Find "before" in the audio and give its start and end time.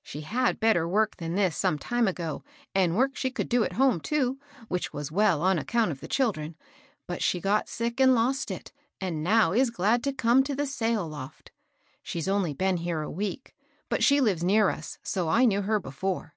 15.80-16.36